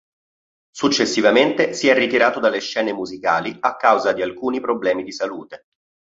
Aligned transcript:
Successivamente 0.75 1.75
si 1.75 1.87
è 1.87 1.93
ritirato 1.93 2.39
dalle 2.39 2.59
scene 2.59 2.91
musicali 2.91 3.55
a 3.59 3.75
causa 3.75 4.13
di 4.13 4.23
alcuni 4.23 4.59
problemi 4.59 5.03
di 5.03 5.11
salute. 5.11 5.65